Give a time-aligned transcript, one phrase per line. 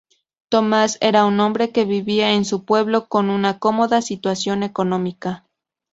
[0.49, 5.45] Tomás era un hombre que vivía en su pueblo con una cómoda situación económica.